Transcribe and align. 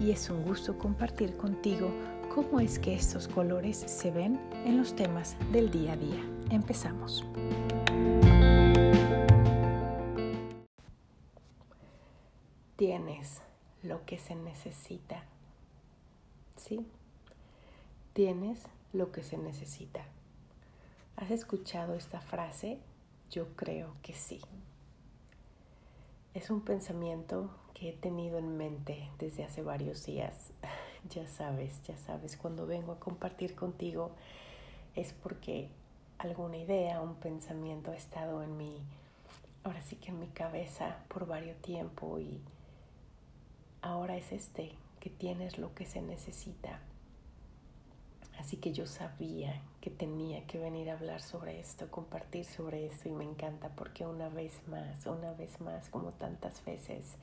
y 0.00 0.10
es 0.10 0.28
un 0.30 0.42
gusto 0.44 0.78
compartir 0.78 1.36
contigo 1.36 1.90
cómo 2.34 2.60
es 2.60 2.78
que 2.78 2.94
estos 2.94 3.28
colores 3.28 3.78
se 3.78 4.10
ven 4.10 4.38
en 4.64 4.76
los 4.76 4.94
temas 4.94 5.36
del 5.52 5.70
día 5.70 5.92
a 5.92 5.96
día. 5.96 6.22
Empezamos. 6.50 7.24
Tienes 12.76 13.40
lo 13.82 14.04
que 14.04 14.18
se 14.18 14.34
necesita. 14.34 15.24
¿Sí? 16.56 16.86
Tienes 18.12 18.62
lo 18.92 19.12
que 19.12 19.22
se 19.22 19.38
necesita. 19.38 20.04
¿Has 21.16 21.30
escuchado 21.30 21.94
esta 21.94 22.20
frase? 22.20 22.78
Yo 23.30 23.48
creo 23.56 23.96
que 24.02 24.12
sí. 24.12 24.40
Es 26.34 26.50
un 26.50 26.60
pensamiento 26.60 27.50
que 27.78 27.90
he 27.90 27.92
tenido 27.92 28.38
en 28.38 28.56
mente 28.56 29.10
desde 29.18 29.44
hace 29.44 29.62
varios 29.62 30.04
días. 30.06 30.52
Ya 31.14 31.28
sabes, 31.28 31.80
ya 31.86 31.96
sabes, 31.96 32.36
cuando 32.36 32.66
vengo 32.66 32.90
a 32.90 32.98
compartir 32.98 33.54
contigo 33.54 34.10
es 34.96 35.12
porque 35.12 35.68
alguna 36.18 36.56
idea, 36.56 37.00
un 37.00 37.14
pensamiento 37.14 37.92
ha 37.92 37.96
estado 37.96 38.42
en 38.42 38.56
mi, 38.56 38.82
ahora 39.62 39.80
sí 39.82 39.94
que 39.94 40.10
en 40.10 40.18
mi 40.18 40.26
cabeza 40.26 40.96
por 41.06 41.28
varios 41.28 41.62
tiempo 41.62 42.18
y 42.18 42.40
ahora 43.82 44.16
es 44.16 44.32
este, 44.32 44.72
que 44.98 45.08
tienes 45.08 45.58
lo 45.58 45.76
que 45.76 45.86
se 45.86 46.02
necesita. 46.02 46.80
Así 48.36 48.56
que 48.56 48.72
yo 48.72 48.86
sabía 48.86 49.62
que 49.80 49.90
tenía 49.90 50.44
que 50.48 50.58
venir 50.58 50.90
a 50.90 50.94
hablar 50.94 51.22
sobre 51.22 51.60
esto, 51.60 51.88
compartir 51.88 52.46
sobre 52.46 52.86
esto 52.86 53.08
y 53.08 53.12
me 53.12 53.22
encanta 53.22 53.68
porque 53.68 54.04
una 54.04 54.28
vez 54.28 54.60
más, 54.66 55.06
una 55.06 55.34
vez 55.34 55.60
más, 55.60 55.88
como 55.88 56.10
tantas 56.14 56.64
veces, 56.64 57.16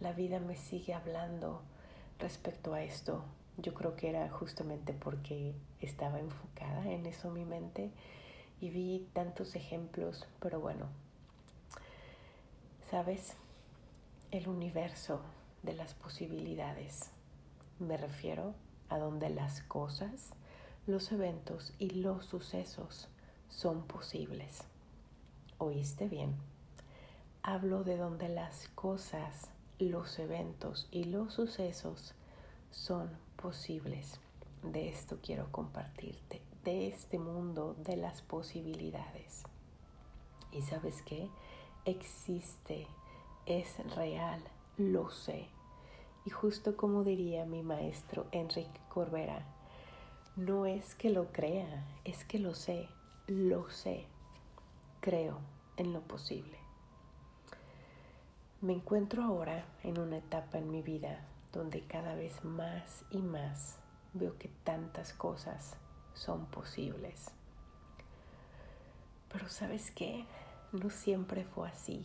la 0.00 0.12
vida 0.12 0.40
me 0.40 0.56
sigue 0.56 0.94
hablando 0.94 1.62
respecto 2.18 2.74
a 2.74 2.82
esto. 2.82 3.24
Yo 3.58 3.74
creo 3.74 3.96
que 3.96 4.10
era 4.10 4.28
justamente 4.28 4.92
porque 4.92 5.54
estaba 5.80 6.18
enfocada 6.20 6.90
en 6.90 7.06
eso 7.06 7.30
mi 7.30 7.44
mente 7.44 7.90
y 8.60 8.70
vi 8.70 9.08
tantos 9.12 9.54
ejemplos, 9.54 10.26
pero 10.40 10.60
bueno, 10.60 10.86
¿sabes? 12.90 13.36
El 14.30 14.48
universo 14.48 15.20
de 15.62 15.74
las 15.74 15.94
posibilidades. 15.94 17.10
Me 17.78 17.96
refiero 17.96 18.54
a 18.88 18.98
donde 18.98 19.30
las 19.30 19.62
cosas, 19.62 20.30
los 20.86 21.10
eventos 21.12 21.72
y 21.78 21.90
los 21.90 22.26
sucesos 22.26 23.08
son 23.48 23.86
posibles. 23.86 24.64
¿Oíste 25.58 26.08
bien? 26.08 26.36
Hablo 27.42 27.84
de 27.84 27.96
donde 27.96 28.28
las 28.28 28.68
cosas, 28.74 29.50
los 29.78 30.18
eventos 30.18 30.88
y 30.90 31.04
los 31.04 31.34
sucesos 31.34 32.14
son 32.70 33.10
posibles. 33.36 34.20
De 34.62 34.88
esto 34.88 35.18
quiero 35.22 35.50
compartirte, 35.52 36.40
de 36.64 36.88
este 36.88 37.18
mundo 37.18 37.76
de 37.78 37.96
las 37.96 38.22
posibilidades. 38.22 39.44
¿Y 40.50 40.62
sabes 40.62 41.02
qué? 41.02 41.28
Existe, 41.84 42.86
es 43.44 43.78
real, 43.94 44.42
lo 44.76 45.10
sé. 45.10 45.48
Y 46.24 46.30
justo 46.30 46.76
como 46.76 47.04
diría 47.04 47.44
mi 47.44 47.62
maestro 47.62 48.26
Enrique 48.32 48.80
Corbera, 48.88 49.46
no 50.34 50.66
es 50.66 50.94
que 50.94 51.10
lo 51.10 51.32
crea, 51.32 51.86
es 52.04 52.24
que 52.24 52.38
lo 52.38 52.54
sé, 52.54 52.88
lo 53.26 53.70
sé. 53.70 54.06
Creo 55.00 55.38
en 55.76 55.92
lo 55.92 56.00
posible. 56.00 56.65
Me 58.66 58.72
encuentro 58.72 59.22
ahora 59.22 59.64
en 59.84 59.96
una 59.96 60.16
etapa 60.16 60.58
en 60.58 60.72
mi 60.72 60.82
vida 60.82 61.20
donde 61.52 61.86
cada 61.86 62.16
vez 62.16 62.44
más 62.44 63.04
y 63.12 63.18
más 63.18 63.78
veo 64.12 64.36
que 64.38 64.48
tantas 64.64 65.12
cosas 65.12 65.76
son 66.14 66.46
posibles. 66.46 67.30
Pero 69.32 69.48
sabes 69.48 69.92
qué, 69.92 70.26
no 70.72 70.90
siempre 70.90 71.44
fue 71.44 71.68
así. 71.68 72.02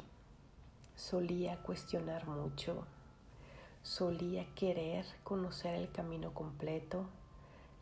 Solía 0.96 1.58
cuestionar 1.64 2.28
mucho, 2.28 2.86
solía 3.82 4.46
querer 4.54 5.08
conocer 5.24 5.74
el 5.74 5.92
camino 5.92 6.32
completo, 6.36 7.08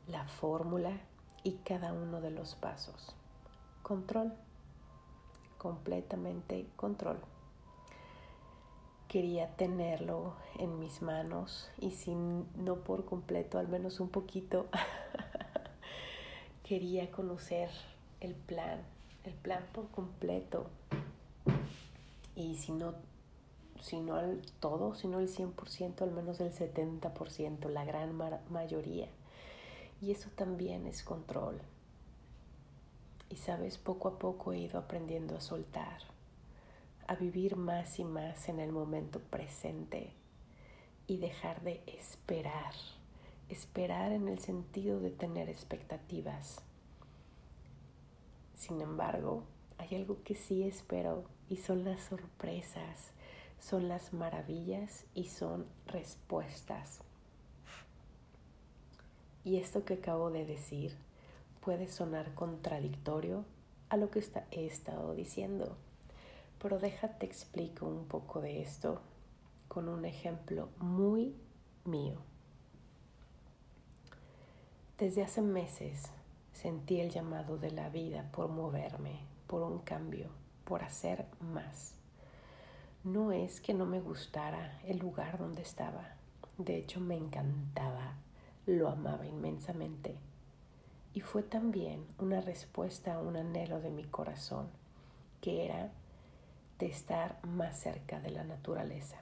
la 0.07 0.25
fórmula 0.25 1.01
y 1.43 1.55
cada 1.65 1.91
uno 1.91 2.21
de 2.21 2.31
los 2.31 2.55
pasos. 2.55 3.13
Control, 3.83 4.31
completamente 5.57 6.65
control. 6.77 7.19
Quería 9.09 9.49
tenerlo 9.57 10.35
en 10.57 10.79
mis 10.79 11.01
manos 11.01 11.69
y 11.77 11.91
si 11.91 12.15
no 12.15 12.75
por 12.85 13.03
completo, 13.03 13.59
al 13.59 13.67
menos 13.67 13.99
un 13.99 14.07
poquito, 14.07 14.67
quería 16.63 17.11
conocer 17.11 17.69
el 18.21 18.35
plan, 18.35 18.79
el 19.25 19.33
plan 19.33 19.65
por 19.73 19.89
completo. 19.89 20.67
Y 22.35 22.55
si 22.55 22.71
no 22.71 22.93
si 23.81 23.99
no 23.99 24.19
el 24.19 24.41
todo, 24.59 24.95
sino 24.95 25.19
el 25.19 25.29
100%, 25.29 26.01
al 26.01 26.11
menos 26.11 26.39
el 26.39 26.51
70%, 26.51 27.69
la 27.69 27.85
gran 27.85 28.15
mayoría. 28.49 29.07
Y 30.01 30.11
eso 30.11 30.29
también 30.35 30.85
es 30.87 31.03
control. 31.03 31.61
Y 33.29 33.37
sabes, 33.37 33.77
poco 33.77 34.07
a 34.07 34.19
poco 34.19 34.53
he 34.53 34.59
ido 34.59 34.79
aprendiendo 34.79 35.35
a 35.35 35.41
soltar, 35.41 36.01
a 37.09 37.15
vivir 37.15 37.55
más 37.55 37.99
y 37.99 38.03
más 38.03 38.47
en 38.47 38.59
el 38.59 38.71
momento 38.71 39.19
presente 39.19 40.13
y 41.07 41.17
dejar 41.17 41.61
de 41.61 41.81
esperar. 41.87 42.73
Esperar 43.49 44.11
en 44.11 44.27
el 44.27 44.39
sentido 44.39 44.99
de 44.99 45.09
tener 45.09 45.49
expectativas. 45.49 46.61
Sin 48.53 48.79
embargo, 48.79 49.43
hay 49.77 49.95
algo 49.95 50.21
que 50.23 50.35
sí 50.35 50.63
espero 50.63 51.25
y 51.49 51.57
son 51.57 51.83
las 51.83 52.01
sorpresas 52.01 53.11
son 53.59 53.87
las 53.87 54.13
maravillas 54.13 55.05
y 55.13 55.25
son 55.25 55.65
respuestas. 55.87 57.01
Y 59.43 59.57
esto 59.57 59.85
que 59.85 59.95
acabo 59.95 60.31
de 60.31 60.45
decir 60.45 60.95
puede 61.61 61.87
sonar 61.87 62.33
contradictorio 62.33 63.45
a 63.89 63.97
lo 63.97 64.11
que 64.11 64.23
he 64.51 64.65
estado 64.65 65.13
diciendo, 65.13 65.75
pero 66.61 66.79
déjate 66.79 67.25
explico 67.25 67.85
un 67.85 68.05
poco 68.05 68.41
de 68.41 68.61
esto 68.61 69.01
con 69.67 69.87
un 69.87 70.05
ejemplo 70.05 70.69
muy 70.79 71.35
mío. 71.85 72.17
Desde 74.97 75.23
hace 75.23 75.41
meses 75.41 76.11
sentí 76.53 76.99
el 76.99 77.09
llamado 77.09 77.57
de 77.57 77.71
la 77.71 77.89
vida 77.89 78.29
por 78.33 78.49
moverme, 78.49 79.21
por 79.47 79.61
un 79.61 79.79
cambio, 79.79 80.29
por 80.65 80.83
hacer 80.83 81.25
más. 81.39 81.95
No 83.03 83.31
es 83.31 83.61
que 83.61 83.73
no 83.73 83.85
me 83.85 84.01
gustara 84.01 84.77
el 84.83 84.97
lugar 84.97 85.37
donde 85.37 85.61
estaba, 85.61 86.15
de 86.57 86.75
hecho 86.75 86.99
me 86.99 87.15
encantaba, 87.15 88.15
lo 88.65 88.89
amaba 88.89 89.25
inmensamente. 89.25 90.17
Y 91.13 91.21
fue 91.21 91.43
también 91.43 92.05
una 92.17 92.41
respuesta 92.41 93.13
a 93.13 93.21
un 93.21 93.37
anhelo 93.37 93.79
de 93.79 93.89
mi 93.89 94.03
corazón, 94.03 94.67
que 95.39 95.65
era 95.65 95.91
de 96.79 96.87
estar 96.87 97.39
más 97.45 97.79
cerca 97.79 98.19
de 98.19 98.31
la 98.31 98.43
naturaleza. 98.43 99.17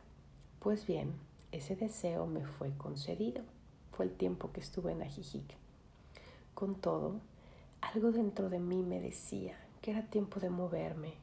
Pues 0.59 0.85
bien, 0.85 1.13
ese 1.51 1.75
deseo 1.75 2.27
me 2.27 2.45
fue 2.45 2.71
concedido. 2.77 3.43
Fue 3.91 4.05
el 4.05 4.11
tiempo 4.11 4.51
que 4.51 4.61
estuve 4.61 4.91
en 4.91 5.01
Ajijic. 5.01 5.55
Con 6.53 6.75
todo, 6.75 7.19
algo 7.81 8.11
dentro 8.11 8.49
de 8.49 8.59
mí 8.59 8.83
me 8.83 9.01
decía 9.01 9.57
que 9.81 9.91
era 9.91 10.03
tiempo 10.03 10.39
de 10.39 10.49
moverme, 10.49 11.13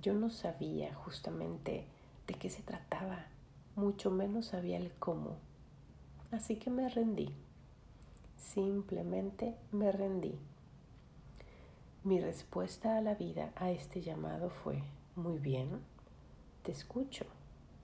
yo 0.00 0.14
no 0.14 0.30
sabía 0.30 0.94
justamente 0.94 1.84
de 2.26 2.34
qué 2.34 2.48
se 2.48 2.62
trataba, 2.62 3.26
mucho 3.76 4.10
menos 4.10 4.46
sabía 4.46 4.78
el 4.78 4.92
cómo. 4.92 5.36
Así 6.30 6.56
que 6.56 6.70
me 6.70 6.88
rendí. 6.88 7.34
Simplemente 8.36 9.56
me 9.72 9.92
rendí. 9.92 10.38
Mi 12.02 12.18
respuesta 12.18 12.96
a 12.96 13.02
la 13.02 13.14
vida, 13.14 13.52
a 13.56 13.70
este 13.70 14.00
llamado 14.00 14.48
fue, 14.48 14.82
muy 15.20 15.38
bien, 15.38 15.68
te 16.62 16.72
escucho, 16.72 17.26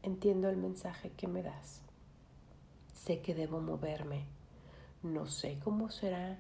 entiendo 0.03 0.49
el 0.49 0.57
mensaje 0.57 1.11
que 1.11 1.29
me 1.29 1.43
das. 1.43 1.83
Sé 2.95 3.21
que 3.21 3.35
debo 3.35 3.61
moverme, 3.61 4.25
No 5.03 5.27
sé 5.27 5.59
cómo 5.63 5.91
será, 5.91 6.39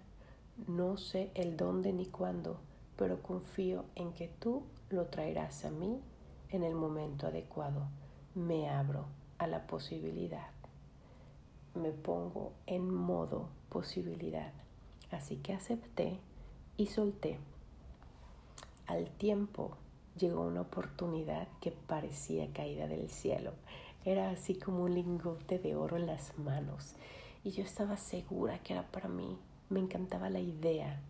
no 0.66 0.96
sé 0.96 1.30
el 1.34 1.56
dónde 1.56 1.92
ni 1.92 2.06
cuándo, 2.06 2.58
pero 2.96 3.22
confío 3.22 3.84
en 3.94 4.14
que 4.14 4.28
tú 4.28 4.62
lo 4.88 5.06
traerás 5.06 5.66
a 5.66 5.70
mí 5.70 6.00
en 6.48 6.64
el 6.64 6.74
momento 6.74 7.26
adecuado. 7.26 7.88
Me 8.34 8.70
abro 8.70 9.04
a 9.38 9.46
la 9.46 9.66
posibilidad. 9.66 10.50
Me 11.74 11.90
pongo 11.90 12.52
en 12.66 12.92
modo 12.92 13.50
posibilidad. 13.68 14.52
Así 15.10 15.36
que 15.36 15.52
acepté 15.52 16.18
y 16.78 16.86
solté. 16.86 17.38
Al 18.86 19.10
tiempo 19.10 19.76
llegó 20.18 20.42
una 20.42 20.62
oportunidad 20.62 21.48
que 21.60 21.72
parecía 21.72 22.52
caída 22.52 22.86
del 22.86 23.08
cielo. 23.08 23.52
Era 24.04 24.30
así 24.30 24.54
como 24.54 24.84
un 24.84 24.94
lingote 24.94 25.58
de 25.58 25.74
oro 25.74 25.96
en 25.96 26.06
las 26.06 26.36
manos 26.38 26.94
y 27.44 27.50
yo 27.50 27.62
estaba 27.62 27.96
segura 27.96 28.58
que 28.60 28.72
era 28.72 28.82
para 28.90 29.08
mí. 29.08 29.38
Me 29.68 29.80
encantaba 29.80 30.30
la 30.30 30.40
idea, 30.40 31.00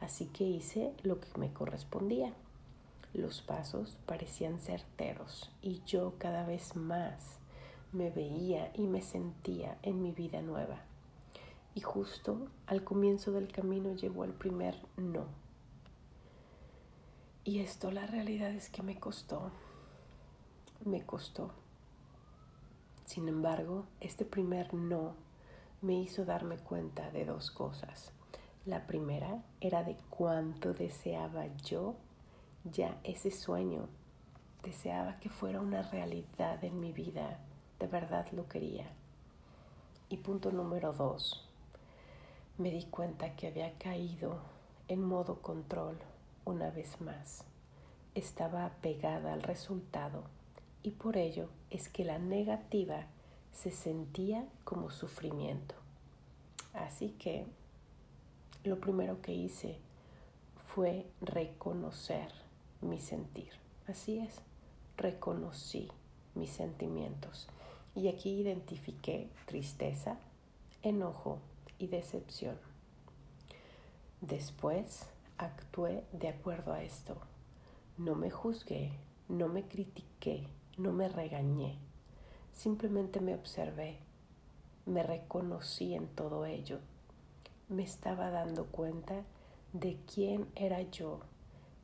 así 0.00 0.26
que 0.26 0.44
hice 0.44 0.92
lo 1.02 1.20
que 1.20 1.28
me 1.38 1.52
correspondía. 1.52 2.32
Los 3.14 3.42
pasos 3.42 3.98
parecían 4.06 4.58
certeros 4.58 5.50
y 5.60 5.82
yo 5.84 6.14
cada 6.18 6.46
vez 6.46 6.76
más 6.76 7.38
me 7.92 8.10
veía 8.10 8.72
y 8.74 8.86
me 8.86 9.02
sentía 9.02 9.76
en 9.82 10.02
mi 10.02 10.12
vida 10.12 10.40
nueva. 10.40 10.80
Y 11.74 11.80
justo 11.80 12.48
al 12.66 12.84
comienzo 12.84 13.32
del 13.32 13.48
camino 13.48 13.94
llegó 13.94 14.24
el 14.24 14.32
primer 14.32 14.76
no. 14.96 15.41
Y 17.44 17.58
esto 17.58 17.90
la 17.90 18.06
realidad 18.06 18.50
es 18.50 18.70
que 18.70 18.84
me 18.84 19.00
costó, 19.00 19.50
me 20.84 21.04
costó. 21.04 21.50
Sin 23.04 23.26
embargo, 23.26 23.84
este 23.98 24.24
primer 24.24 24.72
no 24.72 25.14
me 25.80 25.94
hizo 25.94 26.24
darme 26.24 26.58
cuenta 26.58 27.10
de 27.10 27.24
dos 27.24 27.50
cosas. 27.50 28.12
La 28.64 28.86
primera 28.86 29.42
era 29.60 29.82
de 29.82 29.96
cuánto 30.08 30.72
deseaba 30.72 31.48
yo 31.64 31.96
ya 32.62 33.00
ese 33.02 33.32
sueño. 33.32 33.88
Deseaba 34.62 35.18
que 35.18 35.28
fuera 35.28 35.60
una 35.60 35.82
realidad 35.82 36.62
en 36.62 36.78
mi 36.78 36.92
vida. 36.92 37.40
De 37.80 37.88
verdad 37.88 38.24
lo 38.30 38.48
quería. 38.48 38.86
Y 40.08 40.18
punto 40.18 40.52
número 40.52 40.92
dos. 40.92 41.44
Me 42.56 42.70
di 42.70 42.84
cuenta 42.84 43.34
que 43.34 43.48
había 43.48 43.76
caído 43.78 44.38
en 44.86 45.02
modo 45.02 45.42
control 45.42 45.98
una 46.44 46.70
vez 46.70 47.00
más. 47.00 47.44
Estaba 48.14 48.66
apegada 48.66 49.32
al 49.32 49.42
resultado 49.42 50.24
y 50.82 50.90
por 50.92 51.16
ello 51.16 51.48
es 51.70 51.88
que 51.88 52.04
la 52.04 52.18
negativa 52.18 53.06
se 53.52 53.70
sentía 53.70 54.46
como 54.64 54.90
sufrimiento. 54.90 55.74
Así 56.74 57.10
que 57.18 57.46
lo 58.64 58.80
primero 58.80 59.20
que 59.20 59.32
hice 59.32 59.78
fue 60.66 61.06
reconocer 61.20 62.32
mi 62.80 62.98
sentir. 62.98 63.50
Así 63.86 64.18
es, 64.18 64.40
reconocí 64.96 65.88
mis 66.34 66.50
sentimientos. 66.50 67.48
Y 67.94 68.08
aquí 68.08 68.30
identifiqué 68.30 69.28
tristeza, 69.46 70.16
enojo 70.82 71.38
y 71.78 71.88
decepción. 71.88 72.56
Después 74.20 75.06
actué 75.44 76.04
de 76.12 76.28
acuerdo 76.28 76.72
a 76.72 76.82
esto. 76.82 77.16
No 77.98 78.14
me 78.14 78.30
juzgué, 78.30 78.92
no 79.28 79.48
me 79.48 79.64
critiqué, 79.68 80.46
no 80.76 80.92
me 80.92 81.08
regañé 81.08 81.78
Simplemente 82.52 83.20
me 83.20 83.34
observé, 83.34 83.98
me 84.86 85.02
reconocí 85.02 85.94
en 85.94 86.06
todo 86.06 86.46
ello. 86.46 86.78
Me 87.68 87.82
estaba 87.82 88.30
dando 88.30 88.66
cuenta 88.66 89.24
de 89.72 89.98
quién 90.12 90.46
era 90.54 90.82
yo, 90.82 91.20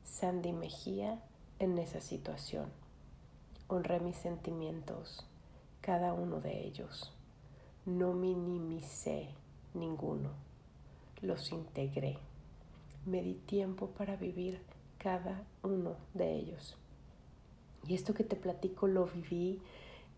Sandy 0.03 0.53
Mejía, 0.53 1.21
en 1.57 1.77
esa 1.77 1.99
situación. 1.99 2.71
Honré 3.67 3.99
mis 3.99 4.15
sentimientos, 4.15 5.25
cada 5.81 6.13
uno 6.13 6.39
de 6.39 6.65
ellos. 6.65 7.11
No 7.85 8.13
minimicé 8.13 9.29
ninguno, 9.73 10.29
los 11.21 11.51
integré. 11.51 12.19
Me 13.09 13.23
di 13.23 13.33
tiempo 13.33 13.87
para 13.87 14.17
vivir 14.17 14.61
cada 14.99 15.43
uno 15.63 15.95
de 16.13 16.35
ellos. 16.35 16.77
Y 17.87 17.95
esto 17.95 18.13
que 18.13 18.23
te 18.23 18.35
platico 18.35 18.85
lo 18.85 19.07
viví 19.07 19.63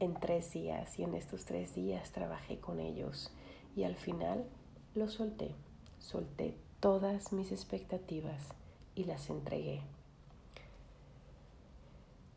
en 0.02 0.14
tres 0.16 0.52
días 0.52 1.00
y 1.00 1.04
en 1.04 1.16
estos 1.16 1.46
tres 1.46 1.74
días 1.74 2.12
trabajé 2.12 2.60
con 2.60 2.82
ellos 2.82 3.32
y 3.78 3.86
al 3.86 3.96
final 3.96 4.44
lo 4.94 5.08
solté, 5.08 5.56
solté 6.00 6.58
todas 6.82 7.32
mis 7.32 7.54
expectativas 7.54 8.50
y 8.94 9.06
las 9.06 9.30
entregué. 9.30 9.84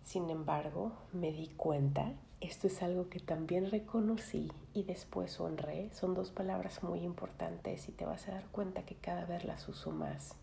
Sin 0.04 0.30
embargo, 0.30 0.92
me 1.12 1.32
di 1.32 1.48
cuenta, 1.48 2.12
esto 2.40 2.68
es 2.68 2.80
algo 2.80 3.08
que 3.08 3.18
también 3.18 3.72
reconocí 3.72 4.52
y 4.72 4.84
después 4.84 5.40
honré, 5.40 5.90
son 5.92 6.14
dos 6.14 6.30
palabras 6.30 6.84
muy 6.84 7.00
importantes 7.00 7.88
y 7.88 7.92
te 7.92 8.04
vas 8.04 8.28
a 8.28 8.34
dar 8.34 8.46
cuenta 8.52 8.86
que 8.86 8.94
cada 8.94 9.24
vez 9.24 9.44
las 9.44 9.68
uso 9.68 9.90
más. 9.90 10.36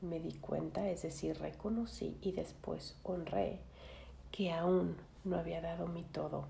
Me 0.00 0.20
di 0.20 0.32
cuenta, 0.32 0.88
es 0.88 1.02
decir, 1.02 1.38
reconocí 1.38 2.18
y 2.20 2.32
después 2.32 2.96
honré 3.02 3.60
que 4.30 4.52
aún 4.52 4.96
no 5.24 5.38
había 5.38 5.60
dado 5.60 5.86
mi 5.86 6.02
todo, 6.02 6.44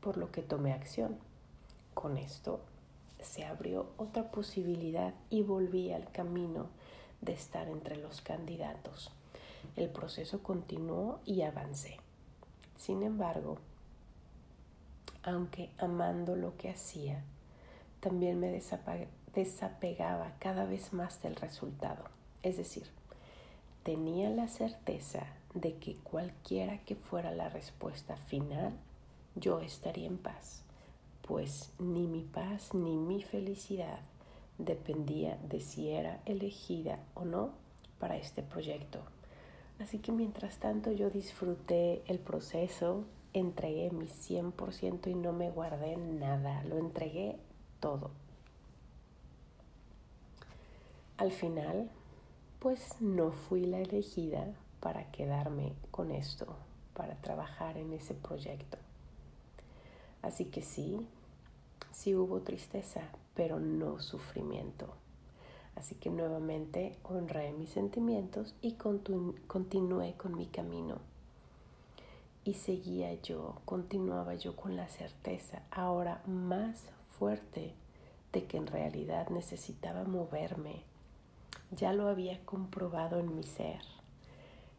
por 0.00 0.16
lo 0.16 0.32
que 0.32 0.42
tomé 0.42 0.72
acción. 0.72 1.18
Con 1.94 2.16
esto 2.16 2.60
se 3.20 3.44
abrió 3.44 3.90
otra 3.96 4.30
posibilidad 4.30 5.14
y 5.30 5.42
volví 5.42 5.92
al 5.92 6.10
camino 6.10 6.68
de 7.20 7.32
estar 7.32 7.68
entre 7.68 7.96
los 7.96 8.20
candidatos. 8.20 9.10
El 9.76 9.90
proceso 9.90 10.42
continuó 10.42 11.20
y 11.24 11.42
avancé. 11.42 11.98
Sin 12.76 13.02
embargo, 13.02 13.58
aunque 15.22 15.70
amando 15.78 16.36
lo 16.36 16.56
que 16.56 16.70
hacía, 16.70 17.22
también 18.00 18.38
me 18.38 18.62
desapegaba 19.34 20.32
cada 20.38 20.64
vez 20.64 20.92
más 20.92 21.22
del 21.22 21.36
resultado. 21.36 22.15
Es 22.42 22.56
decir, 22.56 22.84
tenía 23.82 24.30
la 24.30 24.48
certeza 24.48 25.26
de 25.54 25.74
que 25.74 25.96
cualquiera 25.96 26.78
que 26.84 26.96
fuera 26.96 27.30
la 27.32 27.48
respuesta 27.48 28.16
final, 28.16 28.72
yo 29.34 29.60
estaría 29.60 30.06
en 30.06 30.18
paz, 30.18 30.62
pues 31.22 31.70
ni 31.78 32.06
mi 32.06 32.22
paz 32.22 32.74
ni 32.74 32.96
mi 32.96 33.22
felicidad 33.22 34.00
dependía 34.58 35.38
de 35.48 35.60
si 35.60 35.90
era 35.90 36.20
elegida 36.24 36.98
o 37.14 37.24
no 37.24 37.50
para 37.98 38.16
este 38.16 38.42
proyecto. 38.42 39.00
Así 39.78 39.98
que 39.98 40.12
mientras 40.12 40.58
tanto 40.58 40.90
yo 40.92 41.10
disfruté 41.10 42.02
el 42.06 42.18
proceso, 42.18 43.04
entregué 43.34 43.90
mi 43.90 44.06
100% 44.06 45.10
y 45.10 45.14
no 45.14 45.32
me 45.32 45.50
guardé 45.50 45.96
nada, 45.96 46.64
lo 46.64 46.78
entregué 46.78 47.36
todo. 47.80 48.10
Al 51.18 51.32
final, 51.32 51.90
pues 52.66 53.00
no 53.00 53.30
fui 53.30 53.64
la 53.64 53.78
elegida, 53.78 54.52
para 54.80 55.12
quedarme 55.12 55.74
con 55.92 56.10
esto, 56.10 56.56
para 56.94 57.14
trabajar 57.14 57.76
en 57.76 57.92
ese 57.92 58.12
proyecto. 58.12 58.76
Así 60.20 60.46
que 60.46 60.62
sí, 60.62 60.98
sí 61.92 62.16
hubo 62.16 62.40
tristeza, 62.40 63.02
pero 63.36 63.60
no 63.60 64.00
sufrimiento. 64.00 64.88
Así 65.76 65.94
que 65.94 66.10
nuevamente 66.10 66.98
honré 67.04 67.52
mis 67.52 67.70
sentimientos 67.70 68.56
y 68.60 68.72
continué 68.72 70.14
con 70.14 70.36
mi 70.36 70.46
camino. 70.46 70.98
Y 72.42 72.54
seguía 72.54 73.14
yo, 73.22 73.60
continuaba 73.64 74.34
yo 74.34 74.56
con 74.56 74.74
la 74.74 74.88
certeza, 74.88 75.62
ahora 75.70 76.20
más 76.26 76.82
fuerte, 77.16 77.74
de 78.32 78.44
que 78.46 78.56
en 78.56 78.66
realidad 78.66 79.28
necesitaba 79.28 80.02
moverme. 80.02 80.82
Ya 81.70 81.92
lo 81.92 82.08
había 82.08 82.44
comprobado 82.44 83.18
en 83.18 83.34
mi 83.34 83.42
ser 83.42 83.80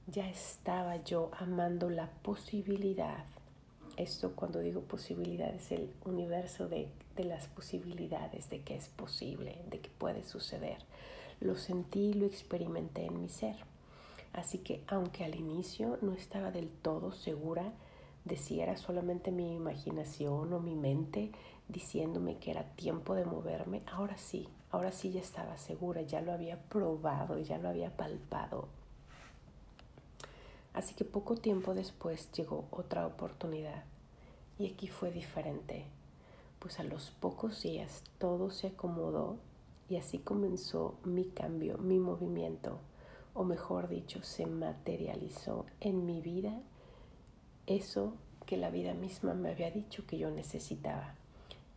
ya 0.07 0.29
estaba 0.29 1.03
yo 1.03 1.31
amando 1.37 1.89
la 1.89 2.09
posibilidad. 2.09 3.25
Esto 3.97 4.31
cuando 4.35 4.59
digo 4.59 4.81
posibilidad 4.81 5.53
es 5.53 5.71
el 5.71 5.93
universo 6.05 6.69
de, 6.69 6.87
de 7.17 7.25
las 7.25 7.47
posibilidades, 7.47 8.49
de 8.49 8.61
que 8.61 8.75
es 8.75 8.87
posible, 8.87 9.61
de 9.69 9.79
que 9.79 9.89
puede 9.89 10.23
suceder. 10.23 10.77
Lo 11.41 11.57
sentí 11.57 12.11
y 12.11 12.13
lo 12.13 12.25
experimenté 12.25 13.05
en 13.05 13.21
mi 13.21 13.27
ser. 13.27 13.57
Así 14.31 14.59
que 14.59 14.81
aunque 14.87 15.25
al 15.25 15.35
inicio 15.35 15.97
no 16.01 16.13
estaba 16.13 16.51
del 16.51 16.69
todo 16.69 17.11
segura 17.11 17.73
de 18.23 18.37
si 18.37 18.61
era 18.61 18.77
solamente 18.77 19.31
mi 19.31 19.55
imaginación 19.55 20.53
o 20.53 20.59
mi 20.59 20.75
mente 20.75 21.31
diciéndome 21.69 22.37
que 22.37 22.51
era 22.51 22.63
tiempo 22.75 23.15
de 23.15 23.25
moverme, 23.25 23.81
ahora 23.87 24.17
sí, 24.17 24.47
ahora 24.71 24.91
sí 24.91 25.11
ya 25.11 25.21
estaba 25.21 25.57
segura, 25.57 26.01
ya 26.01 26.21
lo 26.21 26.31
había 26.31 26.59
probado, 26.63 27.39
ya 27.39 27.57
lo 27.57 27.69
había 27.69 27.95
palpado, 27.95 28.67
Así 30.77 30.93
que 30.93 31.05
poco 31.05 31.35
tiempo 31.35 31.73
después 31.73 32.31
llegó 32.33 32.67
otra 32.69 33.07
oportunidad 33.07 33.83
y 34.59 34.67
aquí 34.71 34.87
fue 34.87 35.11
diferente, 35.11 35.85
pues 36.59 36.79
a 36.79 36.83
los 36.83 37.09
pocos 37.09 37.63
días 37.63 38.03
todo 38.19 38.51
se 38.51 38.67
acomodó 38.67 39.37
Y 39.89 39.95
así 39.95 40.19
comenzó 40.19 40.99
mi 41.03 41.25
cambio, 41.25 41.79
mi 41.79 41.97
movimiento, 41.97 42.77
o 43.33 43.43
mejor 43.43 43.87
dicho, 43.87 44.21
se 44.21 44.45
materializó 44.45 45.65
en 45.79 46.05
mi 46.05 46.21
vida 46.21 46.61
eso 47.65 48.13
que 48.45 48.57
la 48.57 48.69
vida 48.69 48.93
misma 48.93 49.33
me 49.33 49.49
había 49.49 49.71
dicho 49.71 50.05
que 50.05 50.19
yo 50.19 50.29
necesitaba. 50.29 51.16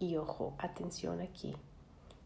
Y 0.01 0.17
ojo, 0.17 0.55
atención 0.57 1.21
aquí, 1.21 1.55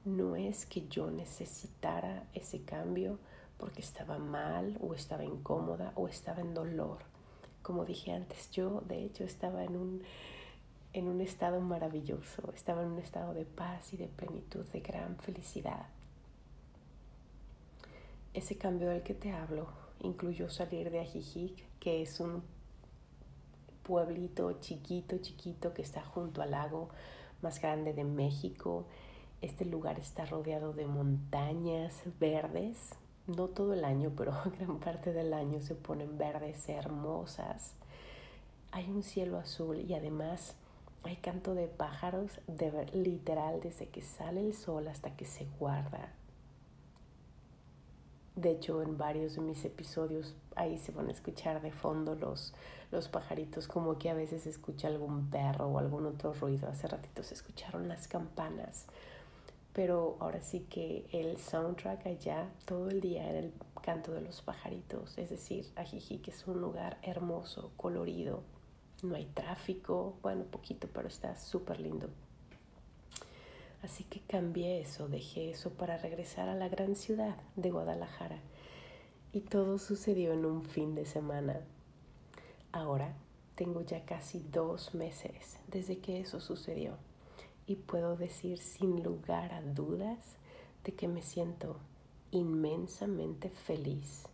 no 0.04 0.36
es 0.36 0.64
que 0.64 0.86
yo 0.86 1.10
necesitara 1.10 2.22
ese 2.32 2.62
cambio 2.62 3.18
porque 3.58 3.80
estaba 3.80 4.16
mal 4.16 4.78
o 4.80 4.94
estaba 4.94 5.24
incómoda 5.24 5.92
o 5.96 6.06
estaba 6.06 6.40
en 6.40 6.54
dolor. 6.54 6.98
Como 7.62 7.84
dije 7.84 8.12
antes, 8.12 8.48
yo 8.52 8.82
de 8.82 9.04
hecho 9.04 9.24
estaba 9.24 9.64
en 9.64 9.76
un, 9.76 10.02
en 10.92 11.08
un 11.08 11.20
estado 11.20 11.60
maravilloso, 11.60 12.52
estaba 12.54 12.82
en 12.82 12.92
un 12.92 13.00
estado 13.00 13.34
de 13.34 13.44
paz 13.44 13.92
y 13.92 13.96
de 13.96 14.06
plenitud, 14.06 14.64
de 14.66 14.78
gran 14.80 15.16
felicidad. 15.16 15.86
Ese 18.34 18.56
cambio 18.56 18.90
del 18.90 19.02
que 19.02 19.14
te 19.14 19.32
hablo 19.32 19.66
incluyó 19.98 20.48
salir 20.48 20.90
de 20.90 21.00
Ajijic, 21.00 21.64
que 21.80 22.02
es 22.02 22.20
un 22.20 22.44
pueblito 23.82 24.60
chiquito, 24.60 25.18
chiquito 25.18 25.74
que 25.74 25.82
está 25.82 26.04
junto 26.04 26.40
al 26.40 26.52
lago 26.52 26.90
más 27.44 27.60
grande 27.60 27.92
de 27.92 28.04
México. 28.04 28.86
Este 29.42 29.66
lugar 29.66 29.98
está 29.98 30.24
rodeado 30.24 30.72
de 30.72 30.86
montañas 30.86 32.02
verdes, 32.18 32.94
no 33.26 33.48
todo 33.48 33.74
el 33.74 33.84
año, 33.84 34.12
pero 34.16 34.32
gran 34.58 34.80
parte 34.80 35.12
del 35.12 35.34
año 35.34 35.60
se 35.60 35.74
ponen 35.74 36.16
verdes, 36.16 36.66
hermosas. 36.70 37.74
Hay 38.72 38.88
un 38.90 39.02
cielo 39.02 39.38
azul 39.38 39.78
y 39.78 39.92
además 39.92 40.56
hay 41.02 41.16
canto 41.16 41.54
de 41.54 41.68
pájaros 41.68 42.40
de 42.46 42.86
literal 42.94 43.60
desde 43.60 43.88
que 43.88 44.00
sale 44.00 44.40
el 44.40 44.54
sol 44.54 44.88
hasta 44.88 45.14
que 45.14 45.26
se 45.26 45.46
guarda. 45.60 46.14
De 48.36 48.50
hecho, 48.50 48.82
en 48.82 48.98
varios 48.98 49.36
de 49.36 49.42
mis 49.42 49.64
episodios 49.64 50.34
ahí 50.56 50.78
se 50.78 50.92
van 50.92 51.08
a 51.08 51.12
escuchar 51.12 51.62
de 51.62 51.70
fondo 51.70 52.14
los, 52.14 52.52
los 52.90 53.08
pajaritos, 53.08 53.68
como 53.68 53.98
que 53.98 54.10
a 54.10 54.14
veces 54.14 54.42
se 54.42 54.50
escucha 54.50 54.88
algún 54.88 55.30
perro 55.30 55.68
o 55.68 55.78
algún 55.78 56.06
otro 56.06 56.32
ruido. 56.32 56.68
Hace 56.68 56.88
ratito 56.88 57.22
se 57.22 57.34
escucharon 57.34 57.88
las 57.88 58.08
campanas 58.08 58.86
pero 59.74 60.16
ahora 60.20 60.40
sí 60.40 60.60
que 60.70 61.04
el 61.12 61.36
soundtrack 61.36 62.06
allá 62.06 62.48
todo 62.64 62.88
el 62.88 63.00
día 63.00 63.28
era 63.28 63.40
el 63.40 63.52
canto 63.82 64.12
de 64.12 64.22
los 64.22 64.40
pajaritos, 64.40 65.18
es 65.18 65.28
decir, 65.28 65.66
Ajijic 65.74 66.28
es 66.28 66.46
un 66.46 66.60
lugar 66.60 66.96
hermoso, 67.02 67.72
colorido, 67.76 68.44
no 69.02 69.16
hay 69.16 69.26
tráfico, 69.26 70.16
bueno, 70.22 70.44
poquito, 70.44 70.88
pero 70.92 71.08
está 71.08 71.36
súper 71.36 71.80
lindo. 71.80 72.08
Así 73.84 74.04
que 74.04 74.20
cambié 74.20 74.80
eso, 74.80 75.08
dejé 75.08 75.50
eso 75.50 75.74
para 75.74 75.98
regresar 75.98 76.48
a 76.48 76.54
la 76.54 76.70
gran 76.70 76.96
ciudad 76.96 77.36
de 77.54 77.70
Guadalajara. 77.70 78.38
Y 79.30 79.42
todo 79.42 79.78
sucedió 79.78 80.32
en 80.32 80.46
un 80.46 80.64
fin 80.64 80.94
de 80.94 81.04
semana. 81.04 81.60
Ahora 82.72 83.14
tengo 83.56 83.82
ya 83.82 84.06
casi 84.06 84.38
dos 84.40 84.94
meses 84.94 85.58
desde 85.68 85.98
que 85.98 86.18
eso 86.18 86.40
sucedió 86.40 86.96
y 87.66 87.76
puedo 87.76 88.16
decir 88.16 88.58
sin 88.58 89.02
lugar 89.02 89.52
a 89.52 89.60
dudas 89.60 90.38
de 90.82 90.94
que 90.94 91.06
me 91.06 91.20
siento 91.20 91.76
inmensamente 92.30 93.50
feliz, 93.50 94.24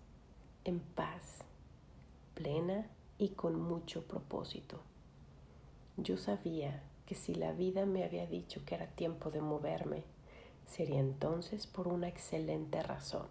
en 0.63 0.79
paz, 0.79 1.39
plena 2.35 2.87
y 3.19 3.31
con 3.31 3.61
mucho 3.61 4.05
propósito. 4.05 4.81
Yo 5.97 6.17
sabía 6.17 6.85
que 7.11 7.17
si 7.17 7.35
la 7.35 7.51
vida 7.51 7.87
me 7.87 8.05
había 8.05 8.25
dicho 8.25 8.65
que 8.65 8.77
era 8.77 8.87
tiempo 8.87 9.33
de 9.33 9.41
moverme, 9.41 10.05
sería 10.65 11.01
entonces 11.01 11.67
por 11.67 11.89
una 11.89 12.07
excelente 12.07 12.81
razón. 12.85 13.27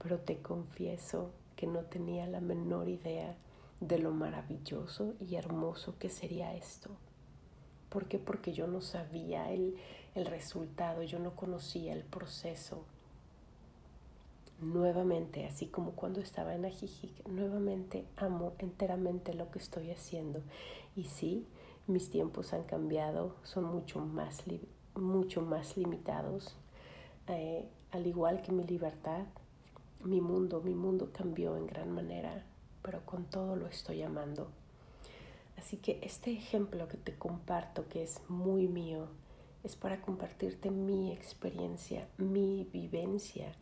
Pero 0.00 0.20
te 0.20 0.38
confieso 0.38 1.32
que 1.56 1.66
no 1.66 1.80
tenía 1.80 2.28
la 2.28 2.40
menor 2.40 2.88
idea 2.88 3.34
de 3.80 3.98
lo 3.98 4.12
maravilloso 4.12 5.14
y 5.18 5.34
hermoso 5.34 5.98
que 5.98 6.08
sería 6.08 6.54
esto. 6.54 6.90
¿Por 7.88 8.06
qué? 8.06 8.20
Porque 8.20 8.52
yo 8.52 8.68
no 8.68 8.80
sabía 8.80 9.50
el, 9.50 9.76
el 10.14 10.26
resultado, 10.26 11.02
yo 11.02 11.18
no 11.18 11.34
conocía 11.34 11.92
el 11.92 12.04
proceso. 12.04 12.84
Nuevamente, 14.60 15.46
así 15.46 15.66
como 15.66 15.96
cuando 15.96 16.20
estaba 16.20 16.54
en 16.54 16.64
Ajijic, 16.64 17.26
nuevamente 17.26 18.04
amo 18.16 18.52
enteramente 18.60 19.34
lo 19.34 19.50
que 19.50 19.58
estoy 19.58 19.90
haciendo. 19.90 20.42
Y 20.94 21.06
sí, 21.06 21.44
mis 21.88 22.10
tiempos 22.10 22.52
han 22.52 22.64
cambiado, 22.64 23.36
son 23.42 23.64
mucho 23.64 24.00
más, 24.00 24.42
mucho 24.94 25.42
más 25.42 25.76
limitados. 25.76 26.56
Eh, 27.26 27.68
al 27.90 28.06
igual 28.06 28.42
que 28.42 28.52
mi 28.52 28.64
libertad, 28.64 29.26
mi 30.04 30.20
mundo, 30.20 30.60
mi 30.62 30.74
mundo 30.74 31.10
cambió 31.12 31.56
en 31.56 31.66
gran 31.66 31.90
manera, 31.90 32.44
pero 32.82 33.04
con 33.04 33.24
todo 33.24 33.56
lo 33.56 33.66
estoy 33.66 34.02
amando. 34.02 34.48
Así 35.56 35.78
que 35.78 35.98
este 36.02 36.30
ejemplo 36.30 36.86
que 36.88 36.96
te 36.96 37.16
comparto, 37.16 37.88
que 37.88 38.02
es 38.02 38.20
muy 38.28 38.68
mío, 38.68 39.08
es 39.64 39.74
para 39.74 40.00
compartirte 40.00 40.70
mi 40.70 41.12
experiencia, 41.12 42.08
mi 42.16 42.68
vivencia 42.72 43.52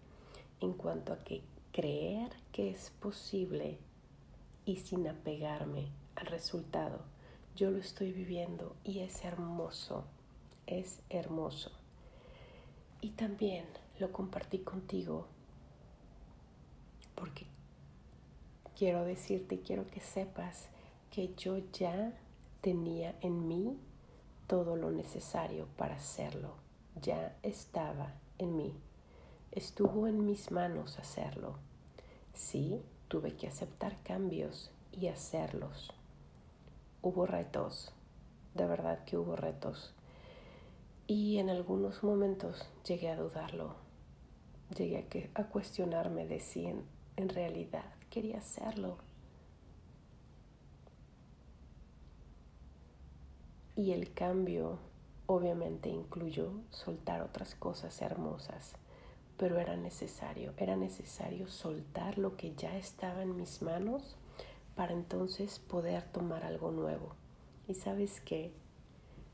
en 0.60 0.74
cuanto 0.74 1.12
a 1.12 1.24
que 1.24 1.42
creer 1.72 2.30
que 2.52 2.70
es 2.70 2.90
posible 3.00 3.78
y 4.64 4.76
sin 4.76 5.08
apegarme 5.08 5.88
al 6.16 6.26
resultado. 6.26 7.15
Yo 7.56 7.70
lo 7.70 7.78
estoy 7.78 8.12
viviendo 8.12 8.76
y 8.84 8.98
es 8.98 9.24
hermoso, 9.24 10.04
es 10.66 11.00
hermoso. 11.08 11.70
Y 13.00 13.12
también 13.12 13.64
lo 13.98 14.12
compartí 14.12 14.58
contigo 14.58 15.26
porque 17.14 17.46
quiero 18.76 19.06
decirte, 19.06 19.60
quiero 19.60 19.86
que 19.86 20.00
sepas 20.00 20.68
que 21.10 21.34
yo 21.34 21.56
ya 21.72 22.12
tenía 22.60 23.14
en 23.22 23.48
mí 23.48 23.78
todo 24.48 24.76
lo 24.76 24.90
necesario 24.90 25.66
para 25.78 25.94
hacerlo. 25.94 26.56
Ya 27.00 27.38
estaba 27.42 28.12
en 28.36 28.54
mí. 28.58 28.74
Estuvo 29.50 30.06
en 30.08 30.26
mis 30.26 30.50
manos 30.50 30.98
hacerlo. 30.98 31.56
Sí, 32.34 32.82
tuve 33.08 33.34
que 33.34 33.48
aceptar 33.48 33.96
cambios 34.02 34.70
y 34.92 35.06
hacerlos. 35.06 35.95
Hubo 37.02 37.26
retos, 37.26 37.92
de 38.54 38.66
verdad 38.66 39.04
que 39.04 39.16
hubo 39.16 39.36
retos. 39.36 39.94
Y 41.06 41.38
en 41.38 41.50
algunos 41.50 42.02
momentos 42.02 42.68
llegué 42.84 43.10
a 43.10 43.16
dudarlo. 43.16 43.74
Llegué 44.76 45.30
a, 45.34 45.44
cuestionarme 45.44 46.26
de 46.26 46.40
si 46.40 46.66
en 46.66 47.28
realidad 47.28 47.84
quería 48.10 48.38
hacerlo 48.38 48.98
Y 53.76 53.92
el 53.92 54.14
cambio 54.14 54.78
obviamente 55.26 55.90
incluyó 55.90 56.50
soltar 56.70 57.20
otras 57.20 57.54
cosas 57.54 58.00
hermosas, 58.00 58.72
pero 59.36 59.58
era 59.58 59.76
necesario, 59.76 60.54
era 60.56 60.76
necesario 60.76 61.46
soltar 61.46 62.16
lo 62.16 62.38
que 62.38 62.54
ya 62.54 62.74
estaba 62.78 63.22
en 63.22 63.36
mis 63.36 63.60
manos 63.60 64.16
para 64.76 64.92
entonces 64.92 65.58
poder 65.58 66.04
tomar 66.12 66.44
algo 66.44 66.70
nuevo. 66.70 67.14
Y 67.66 67.74
sabes 67.74 68.20
qué, 68.20 68.52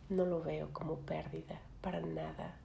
no 0.08 0.24
lo 0.24 0.42
veo 0.42 0.72
como 0.72 0.96
pérdida, 1.00 1.60
para 1.80 2.00
nada. 2.00 2.56